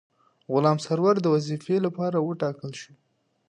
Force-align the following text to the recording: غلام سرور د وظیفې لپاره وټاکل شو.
غلام 0.51 0.77
سرور 0.85 1.15
د 1.21 1.25
وظیفې 1.35 1.77
لپاره 1.85 2.17
وټاکل 2.21 2.71
شو. 2.81 2.93